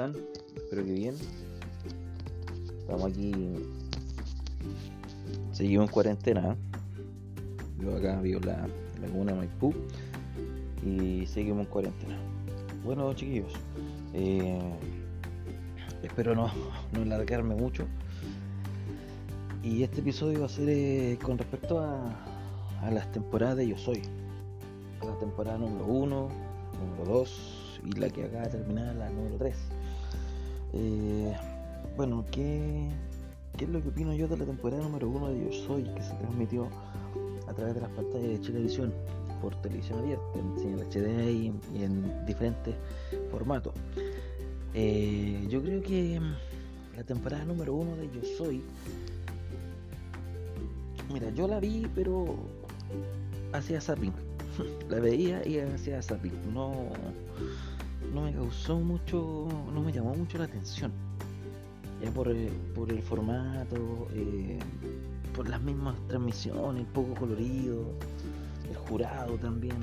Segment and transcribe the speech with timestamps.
[0.00, 0.16] están?
[0.56, 1.14] Espero que bien.
[2.80, 3.32] Estamos aquí.
[5.52, 6.52] Seguimos en cuarentena.
[6.52, 6.56] ¿eh?
[7.80, 8.66] Yo acá vivo la,
[9.00, 9.74] la comuna de Maipú.
[10.84, 12.18] Y seguimos en cuarentena.
[12.84, 13.52] Bueno, chiquillos.
[14.14, 14.58] eh,
[16.02, 16.50] espero no,
[16.92, 17.86] no alargarme mucho.
[19.62, 22.16] Y este episodio va a ser eh, con respecto a,
[22.82, 24.00] a las temporadas de Yo Soy.
[25.04, 26.28] La temporada número 1,
[26.80, 29.56] número 2 y la que acaba de terminar, la número 3.
[30.72, 31.34] Eh,
[31.96, 32.88] bueno, ¿qué,
[33.56, 36.02] ¿qué es lo que opino yo de la temporada número 1 de Yo Soy que
[36.02, 36.68] se transmitió
[37.46, 38.92] a través de las pantallas de Chilevisión
[39.40, 42.74] por televisión abierta, en señal HD y, en diferentes
[43.30, 43.74] formatos?
[44.74, 48.62] Eh, yo creo que mm, la temporada número 1 de Yo Soy
[51.12, 52.36] Mira, yo la vi, pero
[53.52, 54.12] hacía zapping.
[54.88, 56.32] la veía y hacía zapping.
[56.54, 56.72] No,
[58.12, 60.92] no me causó mucho, no me llamó mucho la atención.
[62.02, 64.58] Ya por, el- por el formato, eh,
[65.34, 67.92] por las mismas transmisiones, poco colorido,
[68.68, 69.76] el jurado también.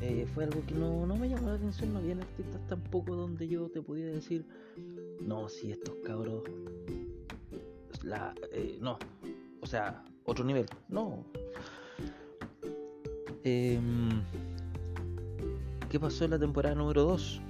[0.00, 1.92] Eh, fue algo que no, no me llamó la atención.
[1.92, 4.46] No había artistas tampoco donde yo te podía decir,
[5.20, 6.42] no, si estos cabros,
[8.02, 8.98] la, eh, no,
[9.60, 10.66] o sea, otro nivel.
[10.88, 11.24] No.
[13.44, 14.22] Em,
[15.90, 17.40] ¿Qué pasó en la temporada número 2?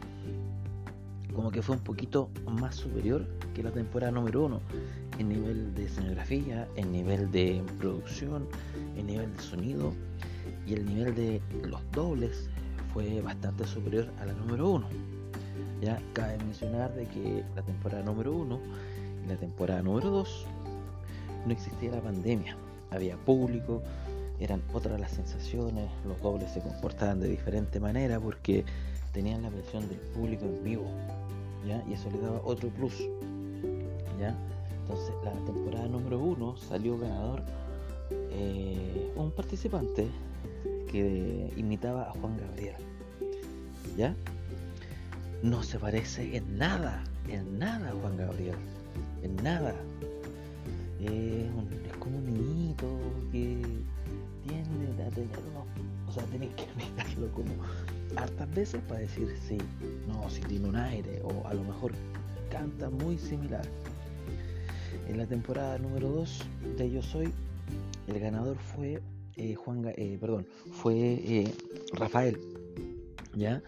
[1.35, 4.61] Como que fue un poquito más superior que la temporada número 1
[5.19, 8.49] en nivel de escenografía, en nivel de producción,
[8.97, 9.93] en nivel de sonido
[10.67, 12.49] y el nivel de los dobles
[12.95, 14.87] fue bastante superior a la número 1.
[15.83, 18.59] Ya cabe mencionar de que la temporada número 1
[19.27, 20.47] y la temporada número 2
[21.45, 22.57] no existía la pandemia,
[22.91, 23.83] había público,
[24.41, 28.65] eran otras las sensaciones, los dobles se comportaban de diferente manera porque
[29.13, 30.87] tenían la presión del público en vivo,
[31.67, 31.85] ¿ya?
[31.89, 32.95] Y eso le daba otro plus,
[34.19, 34.35] ¿ya?
[34.83, 37.43] Entonces, la temporada número uno salió ganador
[38.11, 40.09] eh, un participante
[40.91, 42.77] que imitaba a Juan Gabriel,
[43.97, 44.15] ¿ya?
[45.43, 48.57] No se parece en nada, en nada a Juan Gabriel,
[49.23, 49.75] en nada.
[51.01, 52.87] Es como un niñito
[53.33, 53.63] que
[54.47, 55.67] tiende a tener unos.
[56.09, 57.53] O sea, tenés que mirarlo como
[58.17, 59.59] hartas veces para decir sí,
[60.09, 61.93] no, si tiene un aire, o a lo mejor
[62.51, 63.67] canta muy similar.
[65.09, 66.43] En la temporada número 2
[66.77, 67.33] de Yo Soy,
[68.07, 69.01] el ganador fue
[69.37, 71.55] eh, Juan, eh, perdón, fue eh,
[71.95, 72.39] Rafael,
[73.35, 73.63] ¿ya?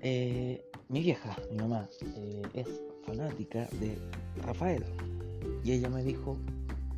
[0.00, 1.88] Eh, mi vieja, mi mamá,
[2.52, 2.66] es
[3.06, 3.96] fanática de
[4.42, 4.84] Rafael
[5.62, 6.36] y ella me dijo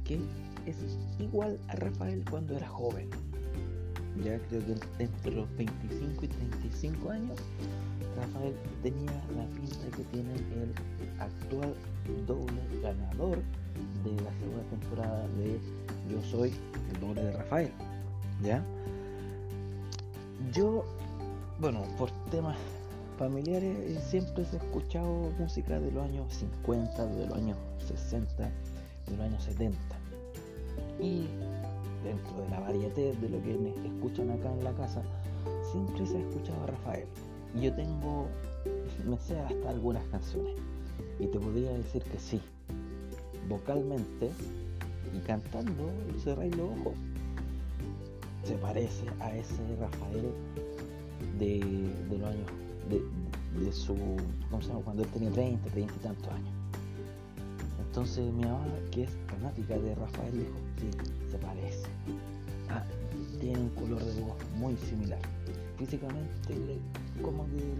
[0.04, 0.18] que
[0.66, 3.08] es igual a Rafael cuando era joven.
[4.24, 7.38] Ya creo que entre los 25 y 35 años,
[8.16, 10.72] Rafael tenía la pinta que tiene el
[11.20, 11.74] actual
[12.26, 13.38] doble ganador
[14.04, 15.60] de la segunda temporada de
[16.08, 16.52] Yo Soy
[16.92, 17.72] el doble de Rafael.
[18.42, 18.62] ¿Ya?
[20.52, 20.84] Yo,
[21.60, 22.56] bueno, por temas
[23.18, 27.56] familiares eh, siempre ha escuchado música de los años 50, de los años
[27.86, 29.78] 60, de los años 70.
[31.00, 31.26] Y
[32.04, 35.02] dentro de la variedad de lo que escuchan acá en la casa,
[35.70, 37.06] siempre se ha escuchado a Rafael.
[37.54, 38.26] Y yo tengo,
[39.06, 40.54] me sé hasta algunas canciones.
[41.18, 42.40] Y te podría decir que sí,
[43.48, 44.30] vocalmente
[45.14, 45.90] y cantando,
[46.22, 46.94] cerráis los ojos.
[48.44, 50.30] Se parece a ese Rafael
[51.38, 51.58] de,
[52.10, 52.46] de los años,
[52.88, 53.96] de, de su,
[54.50, 54.80] ¿cómo se llama?
[54.84, 56.65] Cuando él tenía 30, 30 y tantos años.
[57.96, 60.90] Entonces mi mamá, que es fanática de Rafael, dijo, sí,
[61.30, 61.88] se parece.
[62.68, 62.84] Ah,
[63.40, 65.18] tiene un color de voz muy similar.
[65.78, 66.78] Físicamente,
[67.22, 67.74] como que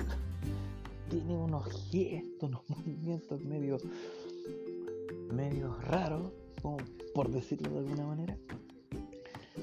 [1.11, 3.77] tiene unos gestos, unos movimientos medio,
[5.35, 6.33] medio raros,
[7.15, 8.39] por decirlo de alguna manera.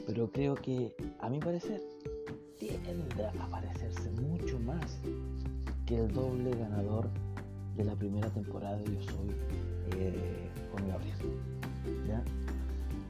[0.05, 1.81] Pero creo que, a mi parecer,
[2.59, 4.99] tiende a parecerse mucho más
[5.87, 7.09] que el doble ganador
[7.75, 11.17] de la primera temporada de Yo Soy eh, Juan Gabriel.
[12.07, 12.23] ¿ya?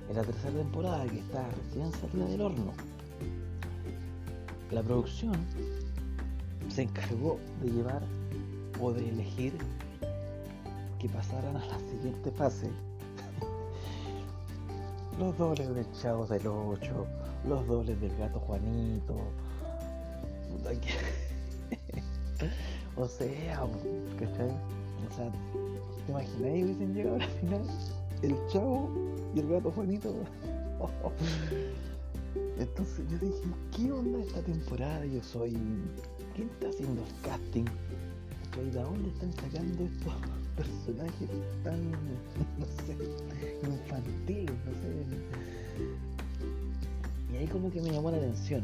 [0.09, 2.73] En la tercera temporada, que está recién salida del horno,
[4.71, 5.35] la producción
[6.69, 8.01] se encargó de llevar
[8.81, 9.53] o de elegir
[10.99, 12.69] que pasaran a la siguiente fase
[15.19, 17.07] los dobles del Chavo del 8,
[17.47, 19.15] los dobles del gato Juanito.
[22.95, 23.65] O sea,
[24.19, 24.51] ¿cachai?
[25.09, 25.31] O sea,
[26.05, 27.61] ¿te imagináis hubiesen llegado a la final?
[28.21, 28.89] El Chavo
[29.35, 30.13] y el gato Juanito.
[32.57, 33.43] Entonces yo dije,
[33.75, 35.05] ¿qué onda esta temporada?
[35.05, 35.57] Yo soy.
[36.35, 37.65] ¿Quién está haciendo el casting?
[38.55, 40.13] ¿De dónde están sacando estos
[40.55, 41.29] personajes
[41.63, 42.95] tan, no sé,
[43.63, 45.23] infantiles, no sé?
[47.33, 48.63] Y ahí como que me llamó la atención.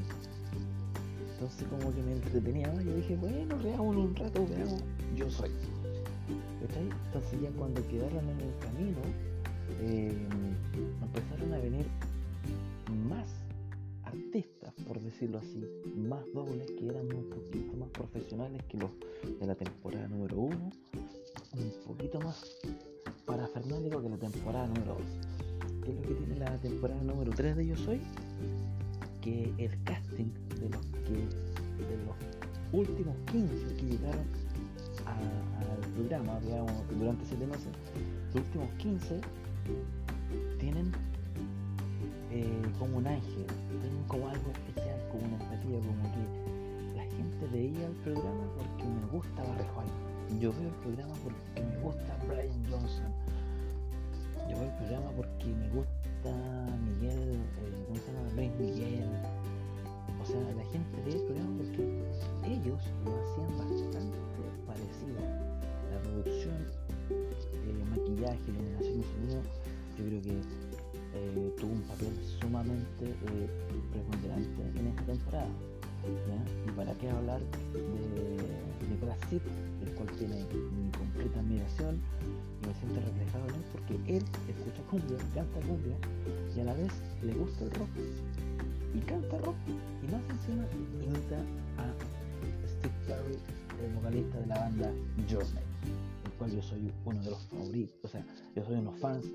[1.33, 2.83] Entonces como que me entretenía más.
[2.83, 4.83] Yo dije, bueno, veamos un rato, veamos.
[5.15, 5.49] Yo soy.
[6.61, 8.99] Entonces ya cuando quedaron en el camino,
[9.81, 10.27] eh,
[11.01, 11.85] empezaron a venir
[13.07, 13.27] más
[14.03, 15.63] artistas, por decirlo así,
[15.95, 18.91] más dobles que eran un poquito más profesionales que los
[19.39, 22.57] de la temporada número 1, un poquito más
[23.25, 25.03] parafernálico que la temporada número 2.
[25.83, 28.01] ¿Qué es lo que tiene la temporada número 3 de Yo Soy?
[29.21, 31.49] Que el casting de los que
[31.85, 34.48] de los últimos 15 que llegaron
[35.15, 37.67] al programa, digamos, durante 7 meses,
[38.33, 39.21] los últimos 15
[40.59, 40.91] tienen
[42.31, 43.45] eh, como un ángel,
[43.81, 48.83] tienen como algo especial, como una empatía, como que la gente veía el programa porque
[48.83, 49.83] me gusta Barrejo
[50.39, 53.11] Yo veo el programa porque me gusta Brian Johnson.
[54.49, 55.98] Yo veo el programa porque me gusta
[75.09, 75.49] temporada.
[76.65, 77.41] Y para qué hablar
[77.73, 79.41] de Nicolás Zip,
[79.83, 81.99] el cual tiene mi completa admiración
[82.61, 85.97] y me siento reflejado en él porque él escucha cumbia, canta cumbia
[86.55, 86.91] y a la vez
[87.21, 87.89] le gusta el rock
[88.93, 90.65] y canta rock y más encima
[91.03, 91.37] imita
[91.77, 91.91] a
[92.67, 93.37] Steve Perry,
[93.83, 94.91] el vocalista de la banda
[95.29, 95.63] Journey,
[96.25, 98.25] el cual yo soy uno de los favoritos, o sea,
[98.55, 99.25] yo soy uno de los fans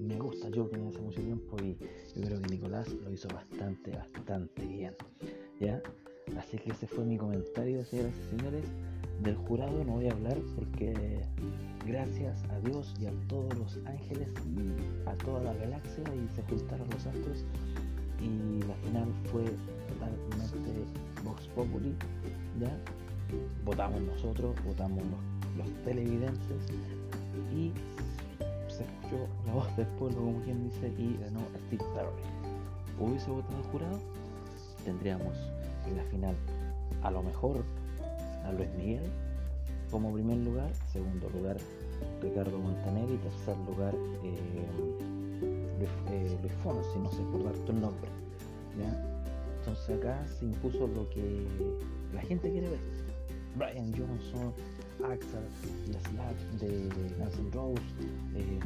[0.00, 1.76] me gusta Journey hace mucho tiempo y
[2.14, 4.94] yo creo que Nicolás lo hizo bastante, bastante bien.
[5.60, 5.82] ¿Ya?
[6.38, 8.64] Así que ese fue mi comentario, señoras y señores.
[9.22, 11.22] Del jurado no voy a hablar porque
[11.86, 16.42] gracias a Dios y a todos los ángeles y a toda la galaxia y se
[16.42, 17.44] juntaron los astros
[18.20, 19.44] y la final fue
[19.88, 20.84] totalmente
[21.24, 21.94] Vox Populi,
[22.60, 22.76] ¿ya?
[23.64, 25.02] Votamos nosotros, votamos
[25.56, 26.66] los televidentes
[27.54, 27.72] y
[29.46, 32.22] la voz del pueblo, como quien dice, y ganó Steve Perry.
[32.98, 33.98] ¿Hubiese votado el jurado?
[34.84, 35.34] Tendríamos
[35.86, 36.36] en la final
[37.02, 37.64] a lo mejor
[38.44, 39.02] a Luis Miguel
[39.90, 41.56] como primer lugar, segundo lugar
[42.20, 43.94] Ricardo Montaner y tercer lugar
[44.24, 44.66] eh,
[45.78, 48.10] Luis, eh, Luis Fonsi, no sé por darte un nombre.
[49.58, 51.46] Entonces acá se impuso lo que
[52.12, 52.80] la gente quiere ver.
[53.56, 54.52] Brian Johnson,
[55.04, 55.46] Axel,
[55.92, 57.84] La Slash de Guns N' Roses,
[58.34, 58.58] eh,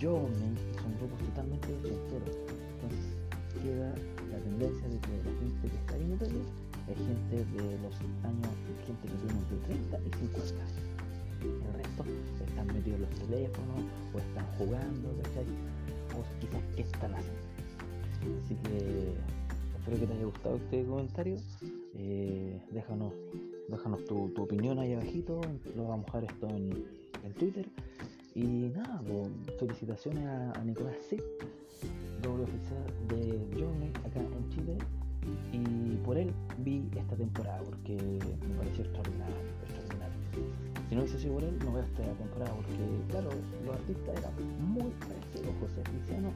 [0.00, 2.36] Journey, son grupos totalmente ochenteros.
[2.74, 3.20] Entonces
[3.62, 3.94] queda
[4.32, 6.40] la tendencia de que la gente que está viendo tele
[6.88, 7.94] es gente de los
[8.24, 8.54] años,
[8.86, 10.90] gente que tiene entre 30 y 50 años.
[11.40, 12.04] El resto
[12.44, 13.80] están metidos en los teléfonos
[14.14, 15.46] o están jugando, ¿cachai?
[16.16, 17.50] O quizás qué están haciendo.
[18.44, 19.14] Así que
[19.78, 21.36] espero que te haya gustado este comentario.
[21.94, 23.12] Eh, déjanos
[23.70, 25.40] déjanos tu, opinión ahí abajito,
[25.76, 27.66] lo vamos a dejar esto en, Twitter.
[28.34, 29.00] Y nada,
[29.58, 31.20] felicitaciones a, Nicolás Zip,
[32.22, 34.78] doble oficial de Journey acá en Chile.
[35.52, 40.16] Y por él vi esta temporada porque me pareció extraordinario, extraordinario.
[40.88, 42.76] Si no hubiese sido por él, no veo esta temporada porque,
[43.10, 43.30] claro,
[43.66, 45.54] los artistas eran muy parecidos.
[45.60, 46.30] José Feliciano,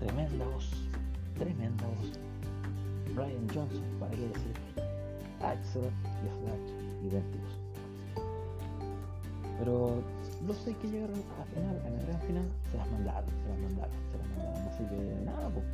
[0.00, 0.70] tremenda voz,
[1.38, 2.18] tremenda voz.
[3.14, 4.52] Brian Johnson, para qué decir
[5.40, 7.58] Axel y Slash idénticos.
[9.58, 10.02] Pero
[10.46, 13.58] los seis que llegaron a final, a la gran final, se las mandaron, se las
[13.58, 14.68] mandaron, se las mandaron.
[14.68, 15.64] Así que nada, pues.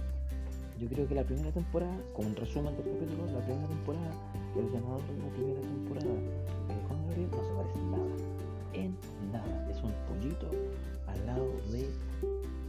[0.78, 4.10] Yo creo que la primera temporada, con un resumen del capítulo, la primera temporada,
[4.56, 8.14] el ganador de la primera temporada, eh, Juan Gabriel, no se parece en nada.
[8.74, 8.96] En
[9.32, 9.70] nada.
[9.70, 10.50] Es un pollito
[11.08, 11.88] al lado de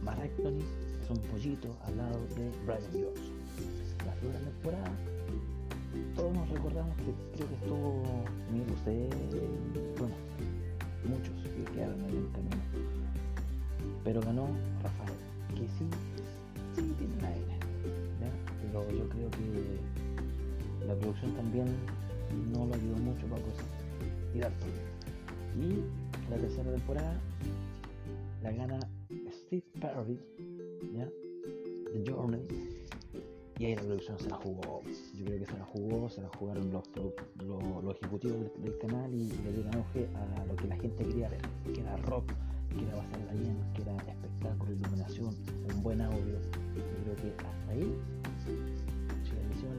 [0.02, 0.64] Mark Anthony,
[1.02, 3.40] es un pollito al lado de Brian Johnson.
[4.04, 4.90] La segunda temporada
[6.14, 8.02] todos nos recordamos que creo que estuvo
[8.52, 9.08] Miguel usted,
[9.98, 10.14] bueno,
[14.04, 14.48] Pero ganó
[14.82, 15.12] Rafael,
[15.50, 15.86] que sí,
[16.74, 17.58] sí tiene un aire,
[18.62, 21.66] pero yo creo que la producción también
[22.52, 23.66] no lo ayudó mucho para cosas
[24.34, 24.52] y dar
[25.58, 27.20] Y la tercera temporada
[28.42, 28.80] la gana
[29.30, 30.18] Steve Perry,
[30.94, 31.08] ¿ya?
[31.92, 32.40] The Journey
[33.60, 34.80] y ahí la producción se la jugó.
[35.14, 36.82] Yo creo que se la jugó, se la jugaron los,
[37.84, 41.42] los, ejecutivos del, canal y, le dieron auge a lo que la gente quería ver,
[41.74, 42.32] que era rock,
[42.70, 45.36] que era basarla bien, que era espectáculo, iluminación,
[45.74, 46.40] un buen audio.
[46.74, 47.94] Yo creo que hasta ahí
[49.24, 49.76] Chilevisión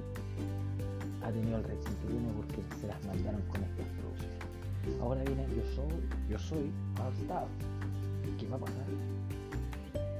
[1.23, 5.01] ha tenido el reacción que porque se las mandaron con estas producciones.
[5.01, 7.47] Ahora viene yo soy, yo soy All Star.
[8.39, 8.85] ¿Qué va a pasar?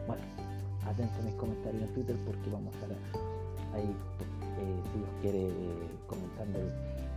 [0.07, 0.23] Bueno,
[0.83, 3.40] atento a mis comentarios en Twitter porque vamos a estar
[3.73, 3.95] ahí
[4.59, 6.71] eh, si Dios quiere eh, comentando el,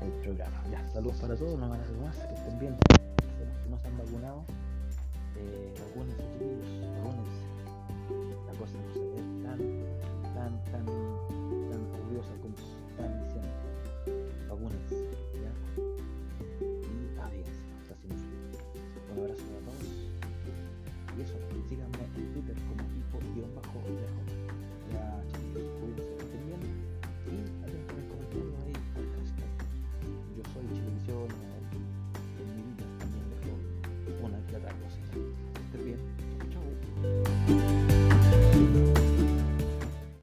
[0.06, 0.62] el, programa.
[0.70, 2.76] Ya, saludos para todos, no van a más, que estén bien.
[2.88, 4.44] Que no se han vacunado,
[5.36, 6.66] eh, vacúnense chiquillos,
[7.02, 7.44] vacúnense.
[8.46, 9.58] La cosa no se ve tan,
[10.34, 10.86] tan, tan,
[11.70, 12.54] tan curiosa como
[12.88, 13.48] están diciendo.
[14.48, 14.94] Vacúnense,
[15.42, 15.52] ¿ya?
[16.60, 17.48] Y adiós,
[17.80, 18.26] hasta siempre.
[19.12, 19.93] Un abrazo para todos.